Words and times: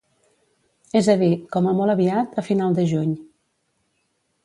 És 1.01 1.09
a 1.13 1.17
dir, 1.19 1.29
com 1.57 1.69
a 1.73 1.75
molt 1.81 1.95
aviat, 1.97 2.35
a 2.43 2.47
final 2.51 2.77
de 2.81 2.91
juny. 2.97 3.17